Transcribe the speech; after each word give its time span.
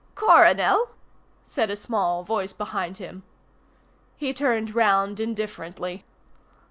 "Coronel!" 0.15 0.89
said 1.45 1.69
a 1.69 1.75
small 1.75 2.23
voice 2.23 2.53
behind 2.53 2.97
him. 2.97 3.21
He 4.17 4.33
turned 4.33 4.73
round 4.73 5.19
indifferently. 5.19 6.03